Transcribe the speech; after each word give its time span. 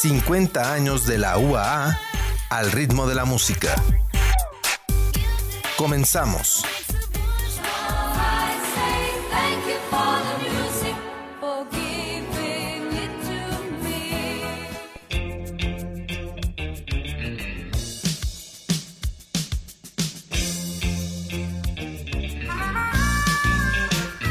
50 0.00 0.72
años 0.72 1.04
de 1.04 1.18
la 1.18 1.36
UAA 1.36 2.00
al 2.48 2.72
ritmo 2.72 3.06
de 3.06 3.14
la 3.14 3.26
música. 3.26 3.74
Comenzamos. 5.76 6.64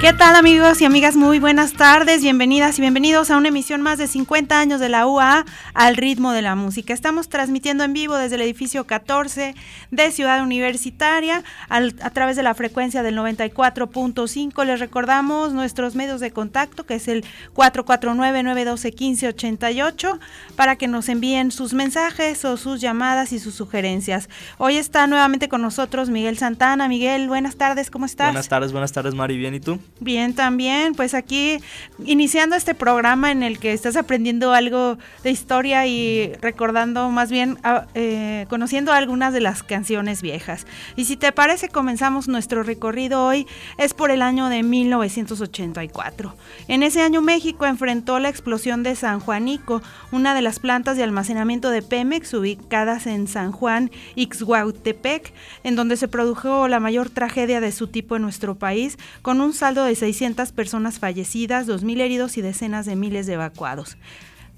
¿Qué 0.01 0.13
tal 0.13 0.37
amigos 0.37 0.79
y 0.79 0.85
amigas? 0.85 1.17
Muy 1.17 1.39
buenas 1.39 1.73
tardes, 1.73 2.21
bienvenidas 2.21 2.77
y 2.79 2.81
bienvenidos 2.81 3.29
a 3.31 3.35
una 3.35 3.49
emisión 3.49 3.81
más 3.81 3.97
de 3.97 4.07
50 4.07 4.57
años 4.57 4.79
de 4.79 4.87
la 4.87 5.05
UA 5.05 5.43
al 5.79 5.95
ritmo 5.95 6.33
de 6.33 6.41
la 6.41 6.55
música. 6.55 6.93
Estamos 6.93 7.29
transmitiendo 7.29 7.85
en 7.85 7.93
vivo 7.93 8.17
desde 8.17 8.35
el 8.35 8.41
edificio 8.41 8.85
14 8.85 9.55
de 9.91 10.11
Ciudad 10.11 10.43
Universitaria 10.43 11.45
a 11.69 12.09
través 12.09 12.35
de 12.35 12.43
la 12.43 12.53
frecuencia 12.53 13.01
del 13.01 13.17
94.5. 13.17 14.65
Les 14.65 14.81
recordamos 14.81 15.53
nuestros 15.53 15.95
medios 15.95 16.19
de 16.19 16.31
contacto 16.31 16.85
que 16.85 16.95
es 16.95 17.07
el 17.07 17.23
449-912-1588 17.55 20.19
para 20.57 20.75
que 20.75 20.89
nos 20.89 21.07
envíen 21.07 21.49
sus 21.49 21.73
mensajes 21.73 22.43
o 22.43 22.57
sus 22.57 22.81
llamadas 22.81 23.31
y 23.31 23.39
sus 23.39 23.55
sugerencias. 23.55 24.27
Hoy 24.57 24.75
está 24.75 25.07
nuevamente 25.07 25.47
con 25.47 25.61
nosotros 25.61 26.09
Miguel 26.09 26.37
Santana. 26.37 26.89
Miguel, 26.89 27.29
buenas 27.29 27.55
tardes, 27.55 27.89
¿cómo 27.89 28.05
estás? 28.05 28.27
Buenas 28.27 28.49
tardes, 28.49 28.73
buenas 28.73 28.91
tardes 28.91 29.15
Mari, 29.15 29.37
bien, 29.37 29.55
¿y 29.55 29.61
tú? 29.61 29.79
Bien, 30.01 30.33
también, 30.33 30.93
pues 30.93 31.13
aquí 31.13 31.59
iniciando 32.03 32.57
este 32.57 32.75
programa 32.75 33.31
en 33.31 33.43
el 33.43 33.59
que 33.59 33.71
estás 33.71 33.95
aprendiendo 33.95 34.51
algo 34.51 34.97
de 35.23 35.31
historia 35.31 35.68
y 35.69 36.33
recordando 36.41 37.09
más 37.09 37.29
bien, 37.29 37.57
ah, 37.63 37.85
eh, 37.93 38.45
conociendo 38.49 38.91
algunas 38.91 39.33
de 39.33 39.41
las 39.41 39.63
canciones 39.63 40.21
viejas. 40.21 40.65
Y 40.95 41.05
si 41.05 41.15
te 41.15 41.31
parece, 41.31 41.69
comenzamos 41.69 42.27
nuestro 42.27 42.63
recorrido 42.63 43.23
hoy, 43.23 43.47
es 43.77 43.93
por 43.93 44.11
el 44.11 44.21
año 44.21 44.47
de 44.49 44.63
1984. 44.63 46.35
En 46.67 46.83
ese 46.83 47.01
año 47.01 47.21
México 47.21 47.65
enfrentó 47.65 48.19
la 48.19 48.29
explosión 48.29 48.83
de 48.83 48.95
San 48.95 49.19
Juanico, 49.19 49.81
una 50.11 50.33
de 50.33 50.41
las 50.41 50.59
plantas 50.59 50.97
de 50.97 51.03
almacenamiento 51.03 51.69
de 51.69 51.81
Pemex 51.81 52.33
ubicadas 52.33 53.07
en 53.07 53.27
San 53.27 53.51
Juan, 53.51 53.91
Ixhuautepec, 54.15 55.33
en 55.63 55.75
donde 55.75 55.97
se 55.97 56.07
produjo 56.07 56.67
la 56.67 56.79
mayor 56.79 57.09
tragedia 57.09 57.61
de 57.61 57.71
su 57.71 57.87
tipo 57.87 58.15
en 58.15 58.23
nuestro 58.23 58.55
país, 58.55 58.97
con 59.21 59.41
un 59.41 59.53
saldo 59.53 59.83
de 59.83 59.95
600 59.95 60.51
personas 60.51 60.99
fallecidas, 60.99 61.67
2.000 61.67 62.01
heridos 62.01 62.37
y 62.37 62.41
decenas 62.41 62.85
de 62.85 62.95
miles 62.95 63.27
de 63.27 63.33
evacuados. 63.33 63.97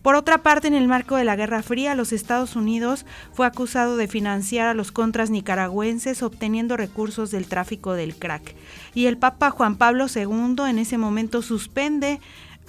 Por 0.02 0.16
otra 0.16 0.40
parte, 0.40 0.68
en 0.68 0.74
el 0.74 0.88
marco 0.88 1.16
de 1.16 1.24
la 1.24 1.36
Guerra 1.36 1.62
Fría, 1.62 1.94
los 1.94 2.12
Estados 2.12 2.56
Unidos 2.56 3.06
fue 3.34 3.46
acusado 3.46 3.98
de 3.98 4.08
financiar 4.08 4.68
a 4.68 4.74
los 4.74 4.92
contras 4.92 5.30
nicaragüenses 5.30 6.24
obteniendo 6.24 6.76
recursos 6.76 7.30
del 7.30 7.46
tráfico 7.46 7.94
del 7.94 8.16
crack. 8.16 8.56
Y 8.96 9.06
el 9.06 9.18
Papa 9.18 9.52
Juan 9.52 9.76
Pablo 9.76 10.08
II 10.14 10.64
en 10.68 10.80
ese 10.80 10.98
momento 10.98 11.44
suspende 11.44 12.20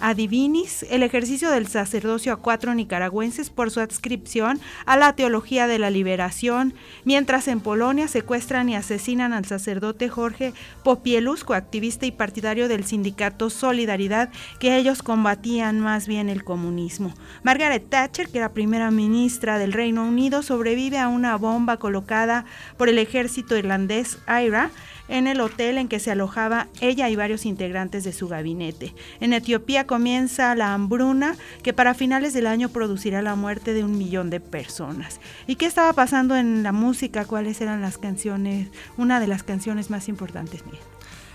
Adivinis 0.01 0.85
el 0.91 1.03
ejercicio 1.03 1.51
del 1.51 1.69
sacerdocio 1.69 2.33
a 2.33 2.37
cuatro 2.37 2.75
nicaragüenses 2.75 3.51
por 3.51 3.71
su 3.71 3.81
adscripción 3.81 4.61
a 4.85 4.97
la 4.97 5.15
teología 5.15 5.67
de 5.67 5.79
la 5.79 5.91
liberación, 5.91 6.75
mientras 7.05 7.47
en 7.47 7.61
Polonia 7.61 8.09
secuestran 8.09 8.69
y 8.69 8.75
asesinan 8.75 9.33
al 9.33 9.45
sacerdote 9.45 10.09
Jorge 10.09 10.55
Popielus, 10.83 11.45
coactivista 11.45 12.07
y 12.07 12.11
partidario 12.11 12.69
del 12.69 12.85
sindicato 12.85 13.49
Solidaridad, 13.49 14.31
que 14.59 14.77
ellos 14.77 15.03
combatían 15.03 15.79
más 15.79 16.09
bien 16.09 16.29
el 16.29 16.43
comunismo. 16.43 17.15
Margaret 17.43 17.89
Thatcher, 17.89 18.29
que 18.29 18.39
era 18.39 18.53
primera 18.53 18.91
ministra 18.91 19.59
del 19.59 19.73
Reino 19.73 20.05
Unido, 20.05 20.43
sobrevive 20.43 20.99
a 20.99 21.09
una 21.09 21.37
bomba 21.37 21.77
colocada 21.77 22.45
por 22.77 22.89
el 22.89 22.99
ejército 22.99 23.57
irlandés 23.57 24.19
IRA 24.27 24.71
en 25.13 25.27
el 25.27 25.43
hotel 25.43 25.77
en 25.77 25.89
que 25.89 26.01
se 26.01 26.11
alojaba 26.11 26.69
ella 26.81 27.11
y 27.11 27.17
varios 27.17 27.45
integrantes 27.45 28.03
de 28.03 28.15
su 28.15 28.29
gabinete. 28.29 28.95
En 29.21 29.35
Etiopía 29.35 29.87
comienza 29.87 30.55
la 30.55 30.73
hambruna 30.73 31.37
que 31.63 31.75
para 31.75 31.93
finales 31.93 32.33
del 32.33 32.47
año 32.47 32.71
producirá 32.71 33.21
la 33.21 33.35
muerte 33.35 33.75
de 33.75 33.85
un 33.85 33.99
millón 33.99 34.31
de 34.31 34.41
personas. 34.41 35.21
¿Y 35.47 35.57
qué 35.57 35.67
estaba 35.67 35.93
pasando 35.93 36.35
en 36.35 36.63
la 36.63 36.73
música? 36.73 37.27
¿Cuáles 37.27 37.61
eran 37.61 37.83
las 37.83 37.99
canciones? 37.99 38.69
Una 38.97 39.21
de 39.21 39.27
las 39.27 39.43
canciones 39.43 39.91
más 39.91 40.09
importantes. 40.09 40.65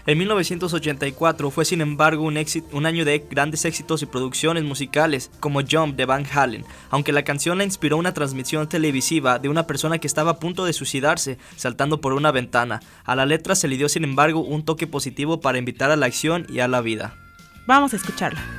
En 0.08 0.18
1984 0.20 1.52
fue 1.52 1.66
sin 1.66 1.82
embargo 1.82 2.24
un, 2.24 2.40
un, 2.72 2.86
año 2.86 3.04
de 3.04 3.26
grandes 3.30 3.66
éxitos 3.66 4.02
y 4.02 4.06
producciones 4.06 4.64
musicales 4.64 5.30
como 5.42 5.60
Jump 5.70 5.98
de 5.98 6.06
Van 6.06 6.26
Halen, 6.26 6.64
aunque 6.90 7.12
la 7.12 7.26
canción 7.26 7.58
la 7.58 7.66
inspiró 7.66 7.98
una 7.98 8.14
transmisión 8.14 8.70
televisiva 8.70 9.38
de 9.38 9.50
una 9.50 9.68
persona 9.68 9.98
que 9.98 10.08
estaba 10.08 10.32
a 10.32 10.40
punto 10.40 10.64
de 10.64 10.72
suicidarse 10.72 11.38
saltando 11.58 12.00
por 12.00 12.14
una 12.14 12.32
ventana. 12.32 12.80
A 13.04 13.18
la 13.18 13.26
letra 13.26 13.54
se 13.54 13.68
le 13.68 13.76
dio 13.76 13.90
sin 13.90 14.06
embargo 14.06 14.40
un 14.40 14.64
toque 14.64 14.88
positivo 14.88 15.42
para 15.42 15.58
invitar 15.58 15.92
a 15.92 15.98
la 15.98 16.06
acción 16.06 16.48
y 16.48 16.60
a 16.60 16.70
la 16.70 16.80
vida. 16.80 17.14
Vamos 17.66 17.92
a 17.92 17.98
escucharla. 17.98 18.57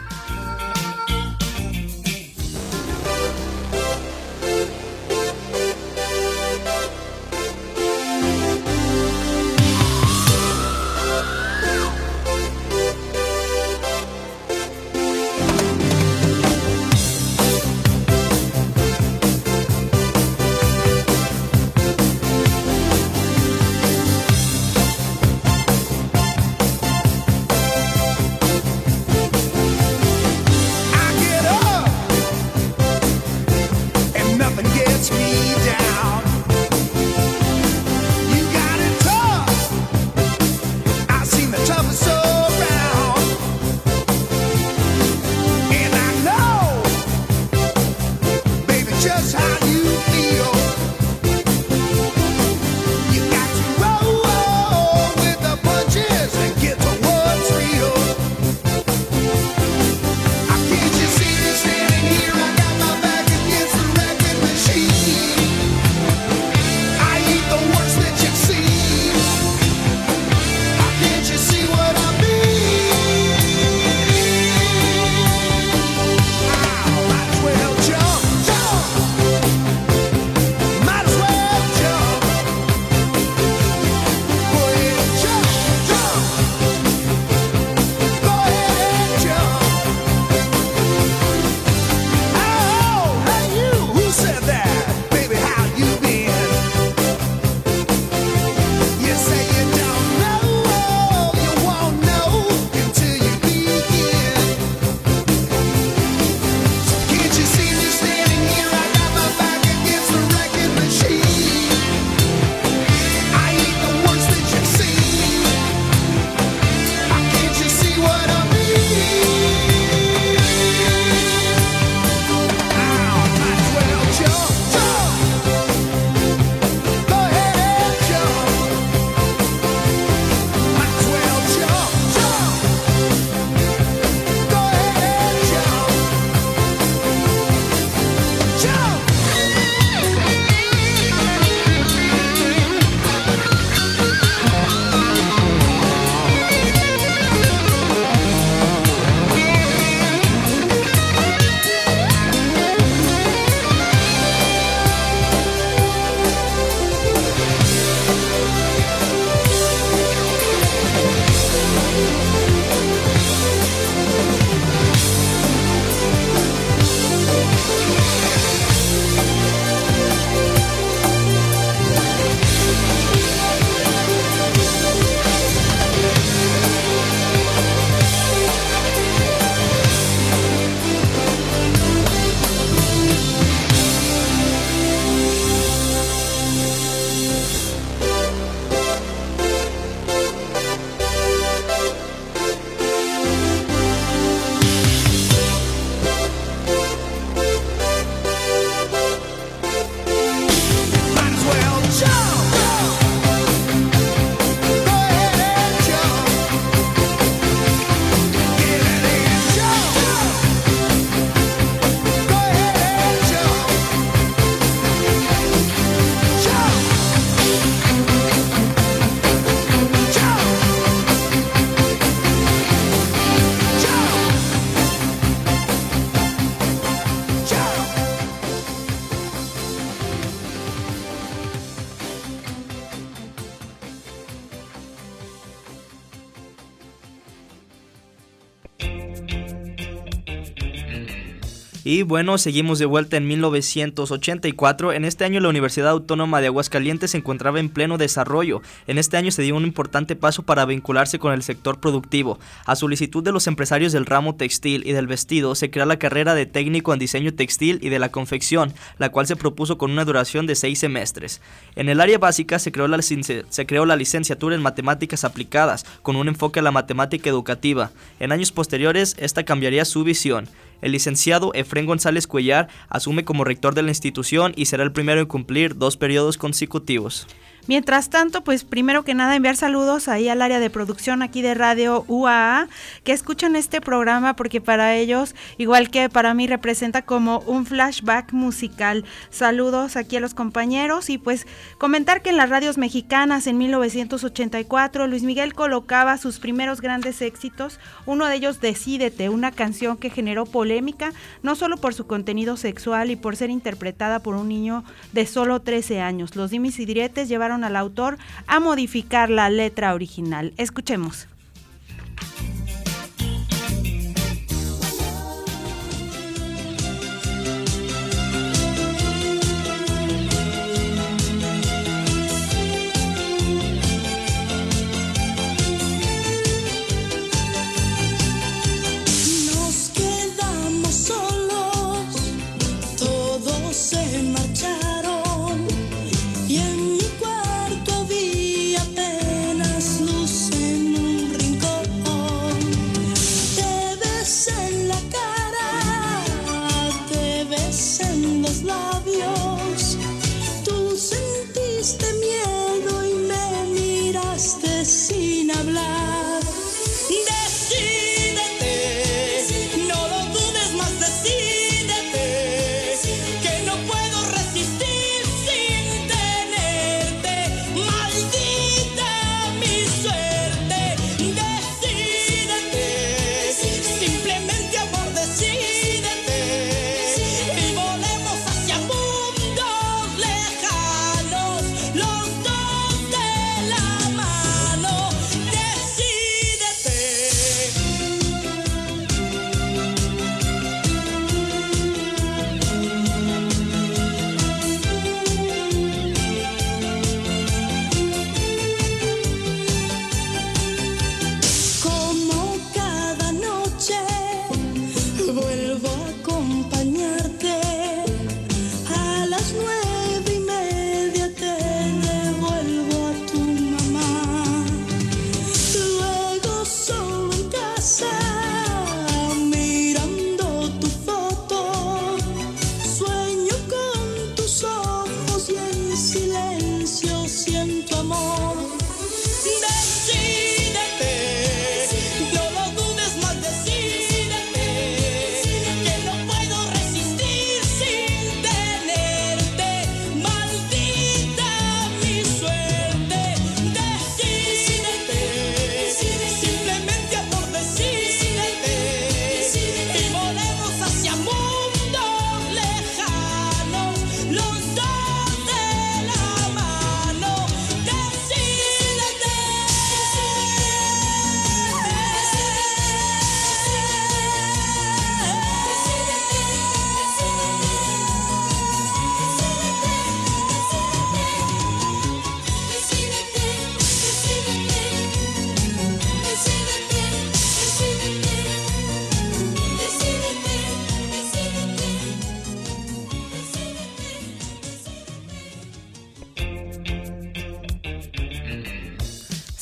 Y 241.91 242.03
bueno, 242.03 242.37
seguimos 242.37 242.79
de 242.79 242.85
vuelta 242.85 243.17
en 243.17 243.27
1984. 243.27 244.93
En 244.93 245.07
este 245.07 245.25
año 245.25 245.41
la 245.41 245.49
Universidad 245.49 245.89
Autónoma 245.89 246.43
de 246.43 246.49
Aguascalientes 246.49 247.13
se 247.13 247.17
encontraba 247.17 247.61
en 247.61 247.71
pleno 247.71 247.97
desarrollo. 247.97 248.61
En 248.87 248.99
este 248.99 249.17
año 249.17 249.31
se 249.31 249.41
dio 249.41 249.57
un 249.57 249.65
importante 249.65 250.15
paso 250.15 250.43
para 250.43 250.67
vincularse 250.67 251.19
con 251.19 251.33
el 251.33 251.43
sector 251.43 251.81
productivo. 251.81 252.39
A 252.67 252.77
solicitud 252.77 253.25
de 253.25 253.33
los 253.33 253.47
empresarios 253.47 253.93
del 253.93 254.05
ramo 254.05 254.35
textil 254.35 254.87
y 254.87 254.93
del 254.93 255.07
vestido, 255.07 255.55
se 255.55 255.71
crea 255.71 255.87
la 255.87 255.99
carrera 255.99 256.35
de 256.35 256.45
técnico 256.45 256.93
en 256.93 256.99
diseño 256.99 257.33
textil 257.33 257.79
y 257.81 257.89
de 257.89 257.99
la 257.99 258.11
confección, 258.11 258.75
la 258.99 259.09
cual 259.09 259.27
se 259.27 259.37
propuso 259.37 259.79
con 259.79 259.91
una 259.91 260.05
duración 260.05 260.47
de 260.47 260.57
seis 260.57 260.81
semestres. 260.81 261.41
En 261.75 261.89
el 261.89 262.03
área 262.03 262.19
básica 262.19 262.59
se 262.59 262.71
creó 262.71 262.87
la, 262.87 263.01
se 263.01 263.67
creó 263.67 263.87
la 263.87 263.97
licenciatura 263.97 264.55
en 264.55 264.61
matemáticas 264.61 265.25
aplicadas, 265.25 265.87
con 266.03 266.17
un 266.17 266.29
enfoque 266.29 266.61
a 266.61 266.63
la 266.63 266.71
matemática 266.71 267.31
educativa. 267.31 267.93
En 268.21 268.31
años 268.31 268.53
posteriores, 268.53 269.17
esta 269.19 269.45
cambiaría 269.45 269.87
su 269.87 270.05
visión. 270.05 270.51
El 270.81 270.93
licenciado 270.93 271.53
Efren 271.55 271.87
González 271.87 272.27
Cuellar 272.27 272.69
asume 272.89 273.25
como 273.25 273.45
rector 273.45 273.75
de 273.75 273.83
la 273.83 273.91
institución 273.91 274.53
y 274.57 274.67
será 274.67 274.85
el 274.85 274.93
primero 274.93 275.21
en 275.21 275.27
cumplir 275.27 275.77
dos 275.77 275.97
periodos 275.97 276.39
consecutivos. 276.39 277.27
Mientras 277.69 278.09
tanto, 278.09 278.43
pues 278.43 278.65
primero 278.65 279.05
que 279.05 279.13
nada 279.13 279.37
enviar 279.37 279.55
saludos 279.55 280.09
ahí 280.09 280.31
al 280.31 280.41
área 280.41 280.59
de 280.59 280.71
producción 280.71 281.21
aquí 281.21 281.43
de 281.43 281.53
Radio 281.53 282.03
UAA 282.09 282.67
que 283.05 283.13
escuchan 283.13 283.57
este 283.57 283.83
programa 283.83 284.35
porque 284.37 284.63
para 284.63 284.97
ellos, 284.97 285.35
igual 285.59 285.91
que 285.91 286.09
para 286.09 286.33
mí, 286.33 286.47
representa 286.47 287.03
como 287.03 287.41
un 287.41 287.67
flashback 287.67 288.33
musical. 288.33 289.05
Saludos 289.29 289.97
aquí 289.97 290.17
a 290.17 290.21
los 290.21 290.33
compañeros 290.33 291.11
y 291.11 291.19
pues 291.19 291.47
comentar 291.77 292.23
que 292.23 292.31
en 292.31 292.39
las 292.39 292.49
radios 292.49 292.79
mexicanas 292.79 293.47
en 293.47 293.59
1984 293.59 295.07
Luis 295.07 295.23
Miguel 295.23 295.53
colocaba 295.53 296.17
sus 296.17 296.39
primeros 296.39 296.81
grandes 296.81 297.21
éxitos, 297.21 297.81
uno 298.07 298.25
de 298.29 298.37
ellos 298.37 298.63
Decídete, 298.63 299.29
una 299.29 299.53
canción 299.53 299.99
que 299.99 300.09
generó 300.09 300.47
polémica 300.47 301.13
no 301.43 301.55
solo 301.55 301.77
por 301.77 301.93
su 301.93 302.07
contenido 302.07 302.57
sexual 302.57 303.11
y 303.11 303.17
por 303.17 303.37
ser 303.37 303.51
interpretada 303.51 304.21
por 304.21 304.37
un 304.37 304.49
niño 304.49 304.85
de 305.13 305.27
solo 305.27 305.61
13 305.61 306.01
años. 306.01 306.35
Los 306.35 306.51
dimis 306.51 306.79
y 306.79 306.87
diretes 306.87 307.29
llevaron 307.29 307.58
al 307.65 307.77
autor 307.77 308.19
a 308.47 308.61
modificar 308.61 309.31
la 309.31 309.51
letra 309.51 309.95
original. 309.95 310.53
Escuchemos. 310.57 311.29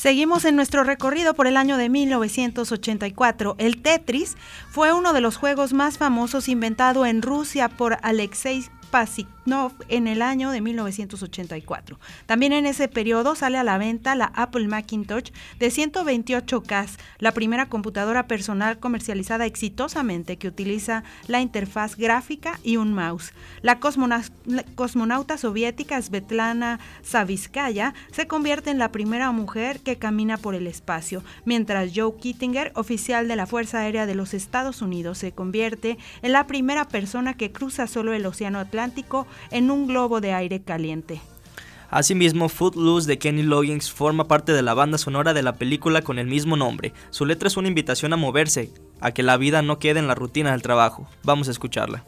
Seguimos 0.07 0.45
en 0.45 0.55
nuestro 0.55 0.85
recorrido 0.85 1.33
por 1.33 1.47
el 1.47 1.57
año 1.57 1.75
de 1.75 1.89
1984. 1.89 3.55
El 3.57 3.81
Tetris 3.81 4.37
fue 4.69 4.93
uno 4.93 5.11
de 5.11 5.19
los 5.19 5.35
juegos 5.35 5.73
más 5.73 5.97
famosos 5.97 6.47
inventado 6.47 7.05
en 7.05 7.21
Rusia 7.21 7.67
por 7.67 7.97
Alexei 8.03 8.63
En 9.87 10.07
el 10.07 10.21
año 10.21 10.51
de 10.51 10.59
1984. 10.59 11.97
También 12.25 12.51
en 12.51 12.65
ese 12.65 12.89
periodo 12.89 13.33
sale 13.33 13.57
a 13.57 13.63
la 13.63 13.77
venta 13.77 14.13
la 14.13 14.33
Apple 14.35 14.67
Macintosh 14.67 15.31
de 15.57 15.67
128K, 15.67 16.89
la 17.19 17.31
primera 17.31 17.69
computadora 17.69 18.27
personal 18.27 18.77
comercializada 18.77 19.45
exitosamente 19.45 20.35
que 20.35 20.49
utiliza 20.49 21.05
la 21.27 21.39
interfaz 21.39 21.95
gráfica 21.95 22.59
y 22.61 22.75
un 22.75 22.91
mouse. 22.91 23.31
La, 23.61 23.79
cosmonauta 23.79 25.37
soviética 25.37 26.01
Svetlana 26.01 26.81
Savitskaya 27.01 27.93
se 28.11 28.27
convierte 28.27 28.69
en 28.69 28.79
la 28.79 28.91
primera 28.91 29.31
mujer 29.31 29.79
que 29.79 29.95
camina 29.95 30.35
por 30.35 30.55
el 30.55 30.67
espacio, 30.67 31.23
mientras 31.45 31.91
Joe 31.95 32.17
Kittinger, 32.19 32.73
oficial 32.75 33.29
de 33.29 33.37
la 33.37 33.45
Fuerza 33.47 33.79
Aérea 33.79 34.05
de 34.05 34.15
los 34.15 34.33
Estados 34.33 34.81
Unidos, 34.81 35.19
se 35.19 35.31
convierte 35.31 35.97
en 36.21 36.33
la 36.33 36.47
primera 36.47 36.89
persona 36.89 37.35
que 37.35 37.53
cruza 37.53 37.87
solo 37.87 38.11
el 38.11 38.25
Océano 38.25 38.59
Atlántico 38.59 39.25
en 39.51 39.71
un 39.71 39.87
globo 39.87 40.21
de 40.21 40.33
aire 40.33 40.61
caliente. 40.61 41.21
Asimismo, 41.89 42.49
Footloose 42.49 43.07
de 43.07 43.17
Kenny 43.17 43.43
Loggins 43.43 43.91
forma 43.91 44.27
parte 44.27 44.51
de 44.51 44.61
la 44.61 44.73
banda 44.73 44.97
sonora 44.97 45.33
de 45.33 45.41
la 45.41 45.55
película 45.55 46.01
con 46.01 46.19
el 46.19 46.27
mismo 46.27 46.57
nombre. 46.57 46.93
Su 47.11 47.25
letra 47.25 47.47
es 47.47 47.55
una 47.55 47.69
invitación 47.69 48.11
a 48.11 48.17
moverse, 48.17 48.71
a 48.99 49.11
que 49.11 49.23
la 49.23 49.37
vida 49.37 49.61
no 49.61 49.79
quede 49.79 49.99
en 49.99 50.07
la 50.07 50.15
rutina 50.15 50.51
del 50.51 50.61
trabajo. 50.61 51.07
Vamos 51.23 51.47
a 51.47 51.51
escucharla. 51.51 52.03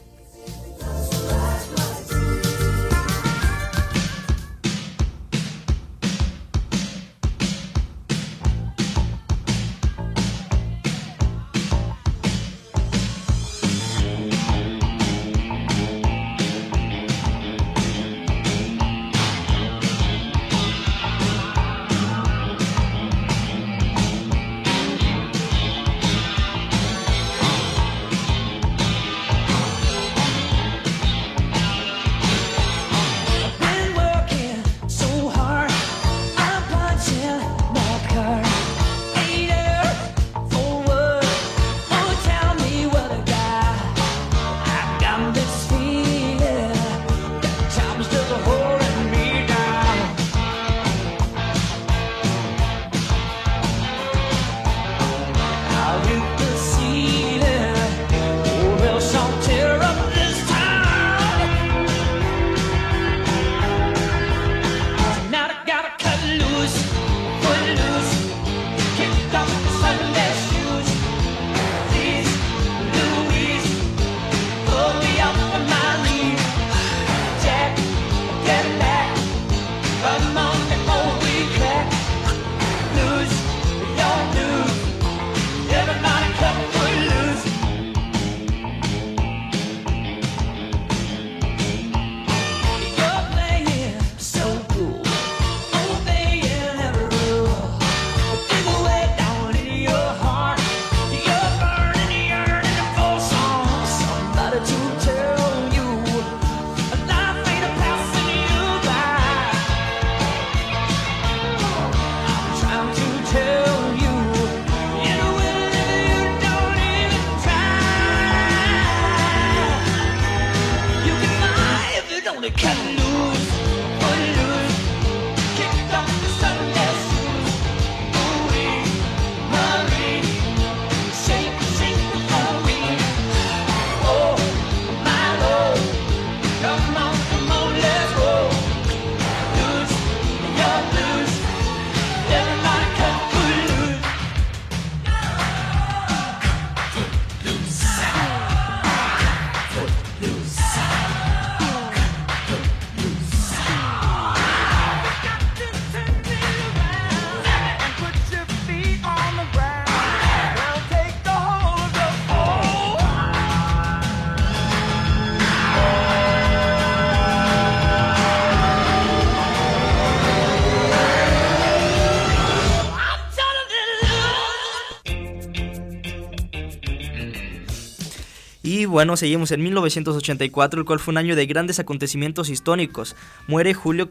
Bueno, 179.00 179.15
seguimos 179.15 179.51
en 179.51 179.63
1984, 179.63 180.82
el 180.82 180.86
cual 180.86 181.00
fue 181.00 181.13
un 181.13 181.20
año 181.20 181.38
de 181.38 181.46
grandes 181.46 181.79
acontecimientos 181.79 182.50
históricos. 182.50 183.15
Muere 183.48 183.74
Julio, 183.74 184.10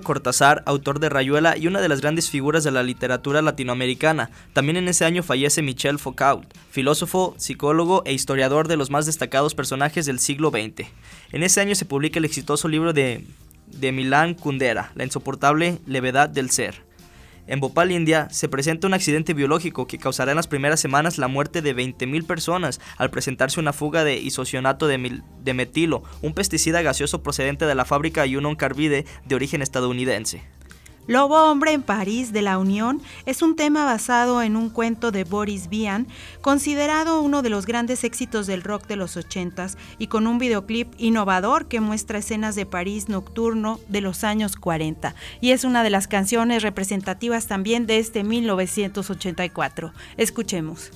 Cortázar, 0.00 0.62
autor 0.64 1.00
de 1.00 1.10
Rayuela 1.10 1.58
y 1.58 1.66
una 1.66 1.82
de 1.82 1.90
las 1.90 2.00
grandes 2.00 2.30
figuras 2.30 2.64
de 2.64 2.70
la 2.70 2.82
literatura 2.82 3.42
latinoamericana. 3.42 4.30
También 4.54 4.78
en 4.78 4.88
ese 4.88 5.04
año 5.04 5.22
fallece 5.22 5.60
Michel 5.60 5.98
Foucault, 5.98 6.50
filósofo, 6.70 7.34
psicólogo 7.36 8.02
e 8.06 8.14
historiador 8.14 8.68
de 8.68 8.78
los 8.78 8.88
más 8.88 9.04
destacados 9.04 9.54
personajes 9.54 10.06
del 10.06 10.18
siglo 10.18 10.48
XX. 10.48 10.88
En 11.32 11.42
ese 11.42 11.60
año 11.60 11.74
se 11.74 11.84
publica 11.84 12.18
el 12.18 12.24
exitoso 12.24 12.68
libro 12.68 12.94
de, 12.94 13.26
de 13.66 13.92
Milán 13.92 14.32
Kundera, 14.32 14.92
La 14.94 15.04
insoportable 15.04 15.78
levedad 15.84 16.30
del 16.30 16.48
ser. 16.48 16.82
En 17.46 17.60
Bhopal, 17.60 17.92
India, 17.92 18.28
se 18.30 18.48
presenta 18.48 18.86
un 18.86 18.94
accidente 18.94 19.34
biológico 19.34 19.86
que 19.86 19.98
causará 19.98 20.32
en 20.32 20.36
las 20.36 20.46
primeras 20.46 20.80
semanas 20.80 21.18
la 21.18 21.28
muerte 21.28 21.60
de 21.60 21.76
20.000 21.76 22.26
personas 22.26 22.80
al 22.96 23.10
presentarse 23.10 23.60
una 23.60 23.74
fuga 23.74 24.02
de 24.02 24.16
isocionato 24.16 24.86
de, 24.86 25.20
de, 25.42 25.54
metilo, 25.54 26.02
un 26.22 26.32
pesticida 26.32 26.80
gaseoso 26.80 27.22
procedente 27.22 27.66
de 27.66 27.74
la 27.74 27.84
fábrica 27.84 28.22
Union 28.24 28.56
Carbide 28.56 29.04
de 29.26 29.34
origen 29.34 29.60
estadounidense. 29.60 30.42
Lobo 31.06 31.50
Hombre 31.50 31.72
en 31.72 31.82
París 31.82 32.32
de 32.32 32.40
la 32.40 32.56
Unión 32.56 33.02
es 33.26 33.42
un 33.42 33.56
tema 33.56 33.84
basado 33.84 34.40
en 34.40 34.56
un 34.56 34.70
cuento 34.70 35.10
de 35.10 35.24
Boris 35.24 35.68
Vian, 35.68 36.06
considerado 36.40 37.20
uno 37.20 37.42
de 37.42 37.50
los 37.50 37.66
grandes 37.66 38.04
éxitos 38.04 38.46
del 38.46 38.62
rock 38.62 38.86
de 38.86 38.96
los 38.96 39.18
80s 39.18 39.76
y 39.98 40.06
con 40.06 40.26
un 40.26 40.38
videoclip 40.38 40.94
innovador 40.96 41.66
que 41.66 41.80
muestra 41.80 42.20
escenas 42.20 42.54
de 42.54 42.64
París 42.64 43.10
nocturno 43.10 43.80
de 43.88 44.00
los 44.00 44.24
años 44.24 44.56
40 44.56 45.14
y 45.42 45.50
es 45.50 45.64
una 45.64 45.82
de 45.82 45.90
las 45.90 46.08
canciones 46.08 46.62
representativas 46.62 47.48
también 47.48 47.86
de 47.86 47.98
este 47.98 48.24
1984. 48.24 49.92
Escuchemos. 50.16 50.90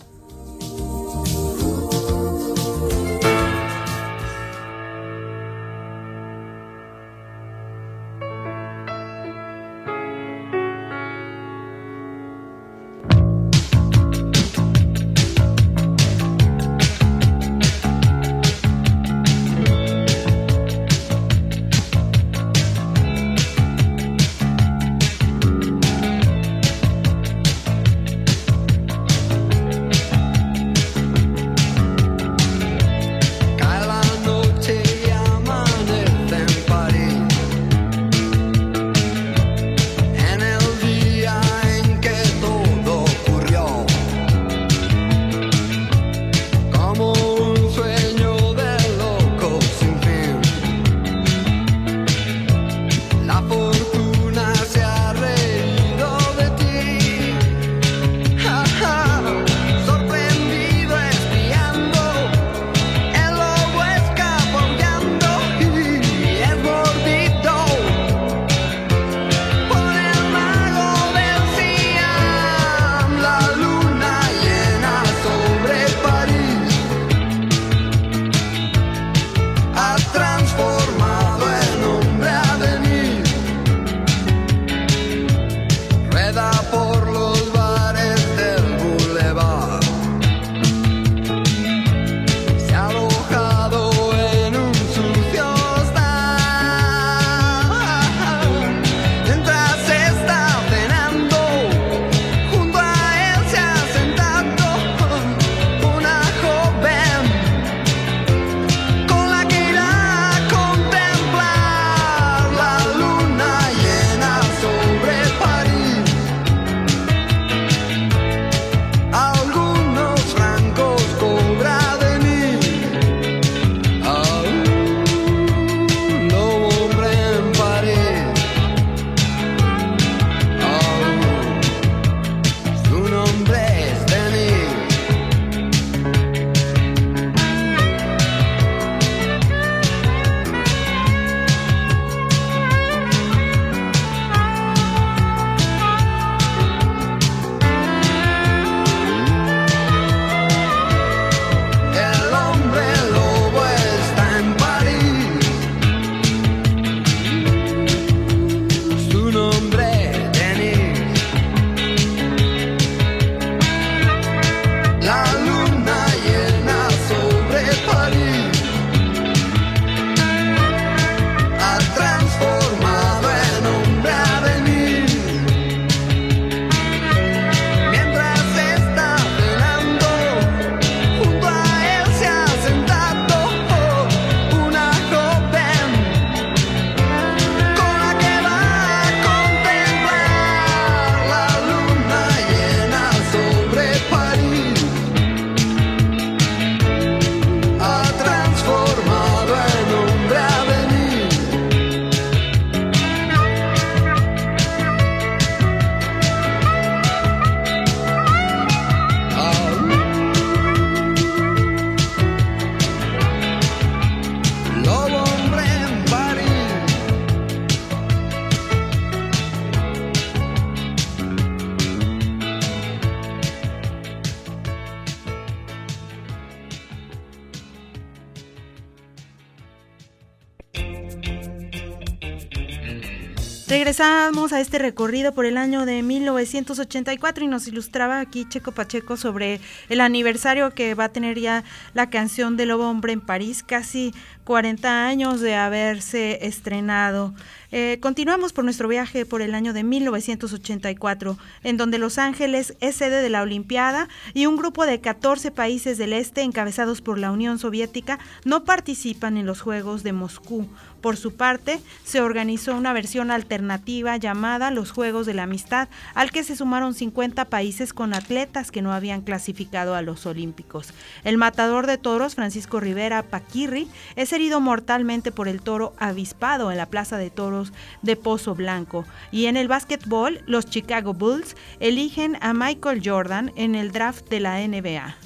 Este 234.60 234.78
recorrido 234.78 235.32
por 235.32 235.46
el 235.46 235.56
año 235.56 235.86
de 235.86 236.02
1984 236.02 237.44
y 237.44 237.48
nos 237.48 237.68
ilustraba 237.68 238.20
aquí 238.20 238.46
Checo 238.48 238.72
Pacheco 238.72 239.16
sobre 239.16 239.60
el 239.88 240.00
aniversario 240.00 240.70
que 240.70 240.94
va 240.94 241.04
a 241.04 241.08
tener 241.12 241.38
ya 241.38 241.64
la 241.94 242.10
canción 242.10 242.56
de 242.56 242.66
Lobo 242.66 242.88
Hombre 242.88 243.12
en 243.12 243.20
París, 243.20 243.62
casi 243.62 244.14
40 244.48 245.06
años 245.06 245.42
de 245.42 245.56
haberse 245.56 246.46
estrenado. 246.46 247.34
Eh, 247.70 247.98
continuamos 248.00 248.54
por 248.54 248.64
nuestro 248.64 248.88
viaje 248.88 249.26
por 249.26 249.42
el 249.42 249.54
año 249.54 249.74
de 249.74 249.84
1984, 249.84 251.36
en 251.64 251.76
donde 251.76 251.98
Los 251.98 252.16
Ángeles 252.16 252.74
es 252.80 252.96
sede 252.96 253.20
de 253.20 253.28
la 253.28 253.42
Olimpiada 253.42 254.08
y 254.32 254.46
un 254.46 254.56
grupo 254.56 254.86
de 254.86 255.02
14 255.02 255.50
países 255.50 255.98
del 255.98 256.14
este, 256.14 256.40
encabezados 256.40 257.02
por 257.02 257.18
la 257.18 257.30
Unión 257.30 257.58
Soviética, 257.58 258.18
no 258.46 258.64
participan 258.64 259.36
en 259.36 259.44
los 259.44 259.60
Juegos 259.60 260.02
de 260.02 260.14
Moscú. 260.14 260.66
Por 261.02 261.16
su 261.16 261.36
parte, 261.36 261.80
se 262.04 262.20
organizó 262.20 262.74
una 262.74 262.92
versión 262.92 263.30
alternativa 263.30 264.16
llamada 264.16 264.72
los 264.72 264.90
Juegos 264.90 265.26
de 265.26 265.34
la 265.34 265.44
Amistad, 265.44 265.88
al 266.14 266.32
que 266.32 266.42
se 266.42 266.56
sumaron 266.56 266.94
50 266.94 267.44
países 267.44 267.92
con 267.92 268.14
atletas 268.14 268.72
que 268.72 268.82
no 268.82 268.92
habían 268.92 269.20
clasificado 269.20 269.94
a 269.94 270.02
los 270.02 270.26
Olímpicos. 270.26 270.92
El 271.22 271.36
matador 271.36 271.86
de 271.86 271.98
toros, 271.98 272.34
Francisco 272.34 272.80
Rivera 272.80 273.22
Paquirri, 273.22 273.88
es 274.16 274.32
herido 274.38 274.60
mortalmente 274.60 275.32
por 275.32 275.48
el 275.48 275.60
toro 275.60 275.92
avispado 275.98 276.70
en 276.70 276.76
la 276.76 276.86
Plaza 276.86 277.18
de 277.18 277.30
Toros 277.30 277.72
de 278.02 278.14
Pozo 278.14 278.54
Blanco. 278.54 279.04
Y 279.32 279.46
en 279.46 279.56
el 279.56 279.66
básquetbol, 279.66 280.42
los 280.46 280.66
Chicago 280.66 281.12
Bulls 281.12 281.56
eligen 281.80 282.38
a 282.40 282.54
Michael 282.54 283.02
Jordan 283.04 283.52
en 283.56 283.74
el 283.74 283.90
draft 283.90 284.28
de 284.28 284.38
la 284.38 284.66
NBA. 284.66 285.16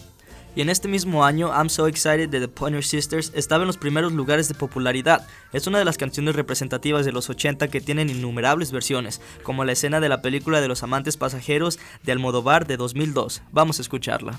Y 0.54 0.60
en 0.62 0.70
este 0.70 0.88
mismo 0.88 1.24
año, 1.24 1.48
I'm 1.48 1.68
So 1.68 1.86
Excited 1.86 2.28
de 2.30 2.40
The 2.40 2.48
Pointer 2.48 2.84
Sisters 2.84 3.32
estaba 3.34 3.64
en 3.64 3.66
los 3.66 3.76
primeros 3.78 4.12
lugares 4.12 4.48
de 4.48 4.54
popularidad. 4.54 5.26
Es 5.52 5.66
una 5.66 5.78
de 5.78 5.84
las 5.84 5.98
canciones 5.98 6.34
representativas 6.34 7.04
de 7.04 7.12
los 7.12 7.28
80 7.28 7.68
que 7.68 7.80
tienen 7.80 8.08
innumerables 8.08 8.72
versiones, 8.72 9.20
como 9.42 9.64
la 9.64 9.72
escena 9.72 10.00
de 10.00 10.08
la 10.08 10.22
película 10.22 10.60
de 10.60 10.68
los 10.68 10.82
amantes 10.82 11.18
pasajeros 11.18 11.78
de 12.02 12.12
Almodóvar 12.12 12.66
de 12.66 12.76
2002. 12.78 13.42
Vamos 13.50 13.78
a 13.78 13.82
escucharla. 13.82 14.38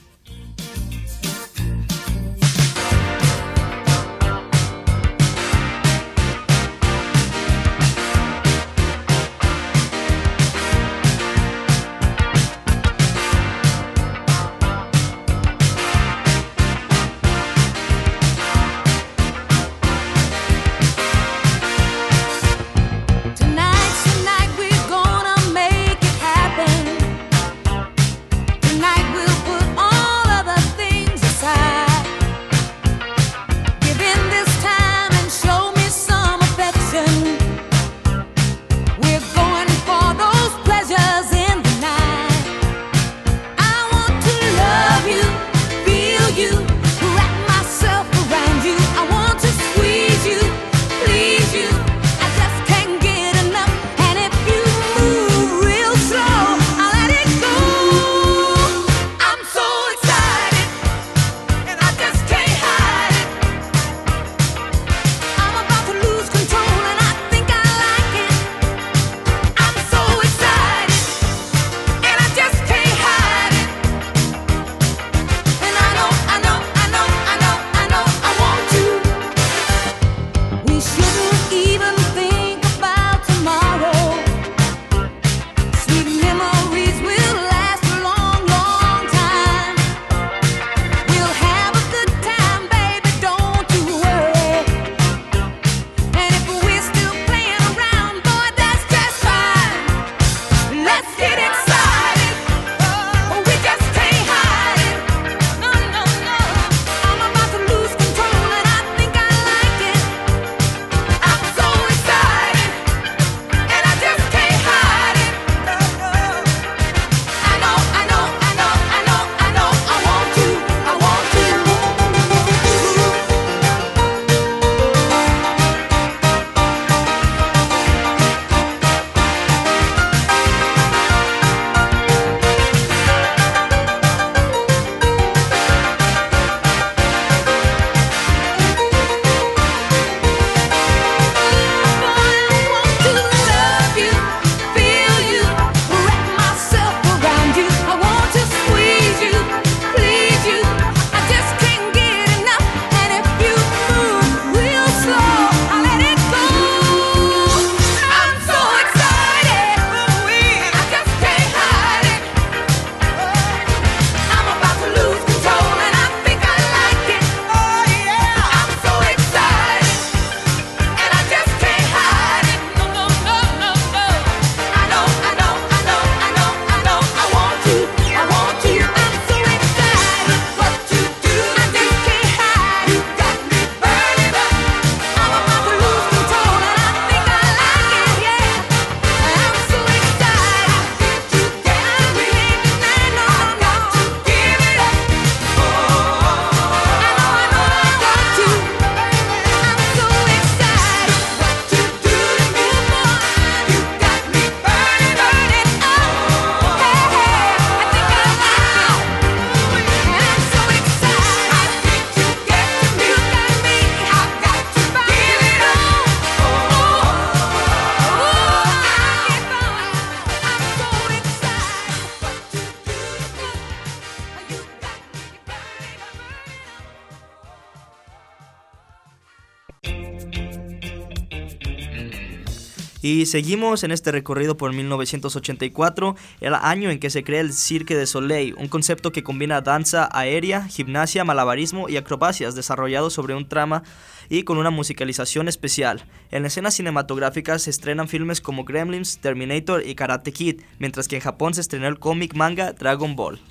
Y 233.03 233.25
seguimos 233.25 233.83
en 233.83 233.91
este 233.91 234.13
recorrido 234.13 234.55
por 234.55 234.71
1984, 234.71 236.15
el 236.39 236.53
año 236.53 236.89
en 236.89 236.99
que 236.99 237.09
se 237.09 237.25
crea 237.25 237.41
el 237.41 237.51
Cirque 237.51 237.97
de 237.97 238.07
Soleil, 238.07 238.55
un 238.57 238.69
concepto 238.69 239.11
que 239.11 239.23
combina 239.23 239.59
danza 239.59 240.07
aérea, 240.13 240.65
gimnasia, 240.69 241.25
malabarismo 241.25 241.89
y 241.89 241.97
acrobacias 241.97 242.55
desarrollado 242.55 243.09
sobre 243.09 243.35
un 243.35 243.49
trama 243.49 243.83
y 244.29 244.43
con 244.43 244.57
una 244.57 244.69
musicalización 244.69 245.49
especial. 245.49 246.05
En 246.31 246.45
escenas 246.45 246.75
cinematográficas 246.75 247.63
se 247.63 247.71
estrenan 247.71 248.07
filmes 248.07 248.39
como 248.39 248.63
Gremlins, 248.63 249.17
Terminator 249.17 249.85
y 249.85 249.95
Karate 249.95 250.31
Kid, 250.31 250.61
mientras 250.79 251.09
que 251.09 251.17
en 251.17 251.23
Japón 251.23 251.53
se 251.53 251.59
estrenó 251.59 251.89
el 251.89 251.99
cómic 251.99 252.35
manga 252.35 252.71
Dragon 252.71 253.17
Ball. 253.17 253.41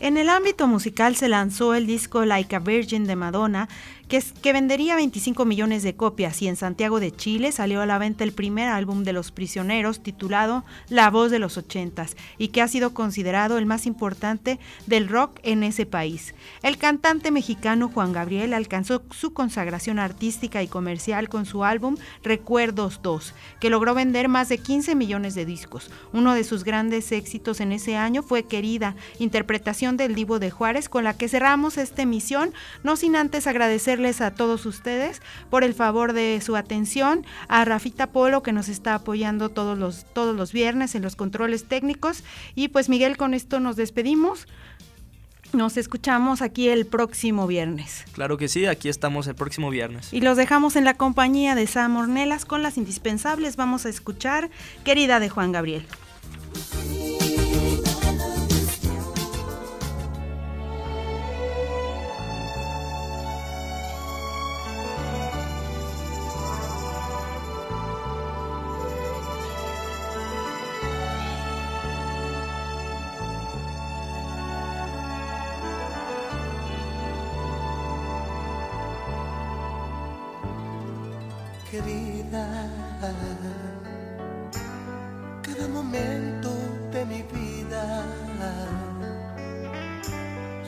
En 0.00 0.16
el 0.16 0.30
ámbito 0.30 0.66
musical 0.66 1.14
se 1.14 1.28
lanzó 1.28 1.74
el 1.74 1.86
disco 1.86 2.24
Like 2.24 2.56
a 2.56 2.58
Virgin 2.58 3.04
de 3.04 3.16
Madonna, 3.16 3.68
que, 4.10 4.52
vendería 4.52 4.96
25 4.96 5.44
millones 5.44 5.84
de 5.84 5.94
copias 5.94 6.42
y 6.42 6.48
en 6.48 6.56
Santiago 6.56 6.98
de 6.98 7.12
Chile 7.12 7.52
salió 7.52 7.80
a 7.80 7.86
la 7.86 7.96
venta 7.96 8.24
el 8.24 8.32
primer 8.32 8.68
álbum 8.68 9.04
de 9.04 9.12
Los 9.12 9.30
Prisioneros 9.30 10.02
titulado 10.02 10.64
La 10.88 11.10
Voz 11.10 11.30
de 11.30 11.38
los 11.38 11.56
Ochentas 11.56 12.16
y 12.36 12.48
que 12.48 12.60
ha 12.60 12.66
sido 12.66 12.92
considerado 12.92 13.56
el 13.56 13.66
más 13.66 13.86
importante 13.86 14.58
del 14.88 15.08
rock 15.08 15.38
en 15.44 15.62
ese 15.62 15.86
país. 15.86 16.34
El 16.64 16.76
cantante 16.76 17.30
mexicano 17.30 17.88
Juan 17.88 18.12
Gabriel 18.12 18.52
alcanzó 18.52 19.02
su 19.12 19.32
consagración 19.32 20.00
artística 20.00 20.60
y 20.60 20.66
comercial 20.66 21.28
con 21.28 21.46
su 21.46 21.62
álbum 21.62 21.96
Recuerdos 22.24 23.00
2, 23.02 23.32
que 23.60 23.70
logró 23.70 23.94
vender 23.94 24.28
más 24.28 24.48
de 24.48 24.58
15 24.58 24.96
millones 24.96 25.36
de 25.36 25.44
discos. 25.44 25.88
Uno 26.12 26.34
de 26.34 26.42
sus 26.42 26.64
grandes 26.64 27.12
éxitos 27.12 27.60
en 27.60 27.70
ese 27.70 27.96
año 27.96 28.24
fue 28.24 28.42
Querida, 28.42 28.96
interpretación 29.20 29.96
del 29.96 30.16
Divo 30.16 30.40
de 30.40 30.50
Juárez, 30.50 30.88
con 30.88 31.04
la 31.04 31.16
que 31.16 31.28
cerramos 31.28 31.78
esta 31.78 32.02
emisión, 32.02 32.52
no 32.82 32.96
sin 32.96 33.14
antes 33.14 33.46
agradecer 33.46 33.99
a 34.00 34.30
todos 34.30 34.64
ustedes 34.64 35.20
por 35.50 35.62
el 35.62 35.74
favor 35.74 36.14
de 36.14 36.40
su 36.42 36.56
atención, 36.56 37.26
a 37.48 37.64
Rafita 37.66 38.06
Polo 38.06 38.42
que 38.42 38.52
nos 38.52 38.70
está 38.70 38.94
apoyando 38.94 39.50
todos 39.50 39.78
los, 39.78 40.06
todos 40.14 40.34
los 40.34 40.52
viernes 40.52 40.94
en 40.94 41.02
los 41.02 41.16
controles 41.16 41.64
técnicos 41.64 42.24
y 42.54 42.68
pues 42.68 42.88
Miguel 42.88 43.18
con 43.18 43.34
esto 43.34 43.60
nos 43.60 43.76
despedimos. 43.76 44.46
Nos 45.52 45.76
escuchamos 45.76 46.42
aquí 46.42 46.68
el 46.68 46.86
próximo 46.86 47.46
viernes. 47.46 48.04
Claro 48.12 48.38
que 48.38 48.48
sí, 48.48 48.66
aquí 48.66 48.88
estamos 48.88 49.26
el 49.26 49.34
próximo 49.34 49.68
viernes. 49.68 50.12
Y 50.12 50.20
los 50.20 50.36
dejamos 50.36 50.76
en 50.76 50.84
la 50.84 50.94
compañía 50.94 51.56
de 51.56 51.66
Sam 51.66 51.96
Ornelas 51.96 52.44
con 52.44 52.62
las 52.62 52.78
indispensables. 52.78 53.56
Vamos 53.56 53.84
a 53.84 53.88
escuchar 53.88 54.48
Querida 54.84 55.18
de 55.18 55.28
Juan 55.28 55.50
Gabriel. 55.50 55.84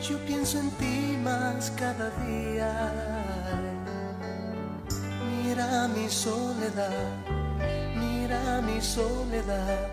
Yo 0.09 0.19
pienso 0.27 0.59
en 0.59 0.71
ti 0.73 1.17
más 1.23 1.71
cada 1.73 2.11
día. 2.27 2.71
Mira 5.31 5.89
mi 5.89 6.09
soledad, 6.09 7.09
mira 7.97 8.61
mi 8.63 8.81
soledad, 8.81 9.89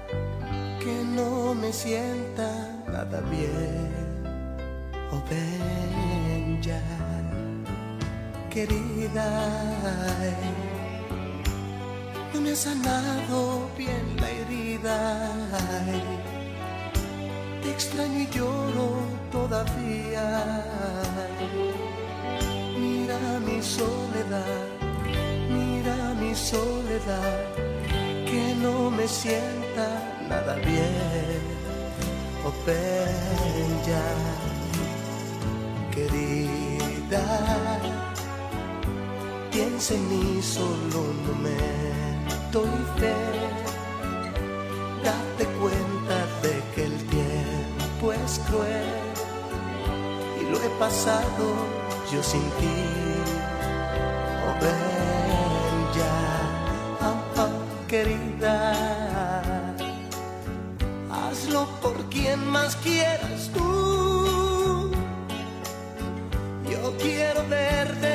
que 0.79 1.03
no 1.03 1.53
me 1.53 1.71
sienta 1.71 2.49
nada 2.87 3.21
bien. 3.29 4.09
Oh, 5.11 5.21
ven 5.29 6.61
ya, 6.61 6.81
querida 8.49 9.29
no 12.33 12.41
me 12.41 12.51
ha 12.51 12.55
sanado 12.55 13.69
bien 13.77 14.15
la 14.19 14.29
herida. 14.29 16.18
Extraño 17.79 18.19
y 18.19 18.27
lloro 18.35 18.87
todavía. 19.31 20.27
Mira 22.77 23.19
mi 23.47 23.61
soledad, 23.61 24.65
mira 25.57 25.95
mi 26.21 26.35
soledad, 26.35 27.39
que 28.29 28.43
no 28.63 28.91
me 28.91 29.07
sienta 29.07 29.87
nada 30.27 30.55
bien. 30.55 31.41
Oh, 32.45 32.53
bella, 32.65 34.07
querida, 35.95 37.25
piensa 39.51 39.93
en 39.93 40.03
mí 40.09 40.41
solo 40.41 40.97
un 41.11 41.19
momento 41.27 42.57
y 42.79 42.99
fe. 42.99 43.48
Cruel 48.37 48.85
y 50.39 50.43
lo 50.51 50.57
he 50.61 50.69
pasado 50.77 51.45
yo 52.11 52.21
sin 52.21 52.43
ti. 52.59 52.77
Oh, 54.45 54.55
ya, 55.97 56.17
oh, 57.07 57.41
oh, 57.41 57.87
querida, 57.87 58.73
hazlo 61.11 61.67
por 61.81 61.95
quien 62.09 62.45
más 62.47 62.75
quieras 62.77 63.49
tú. 63.53 64.91
Yo 66.69 66.93
quiero 66.99 67.47
ver 67.47 68.08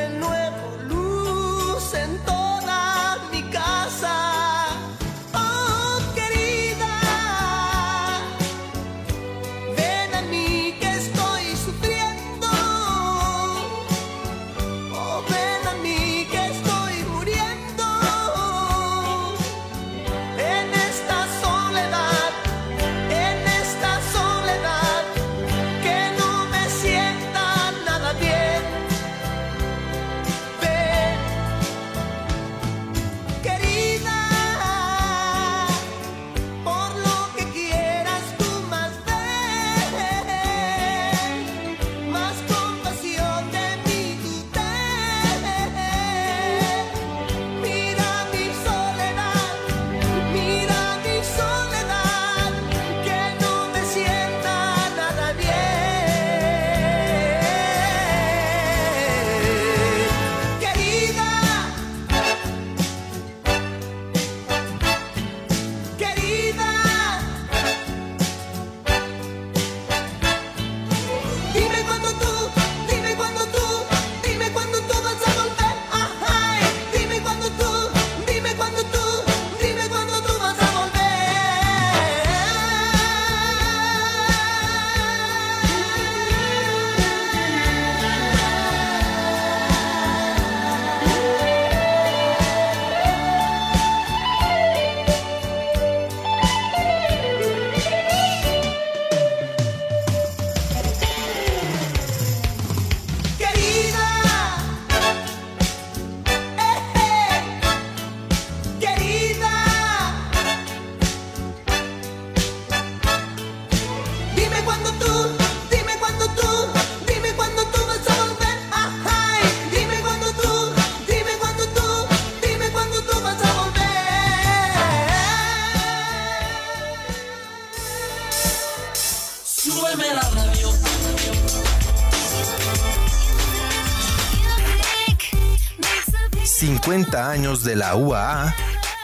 de 137.53 137.77
la 137.77 137.95
UAA 137.95 138.55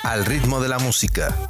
al 0.03 0.25
ritmo 0.25 0.61
de 0.61 0.69
la 0.69 0.79
música. 0.79 1.50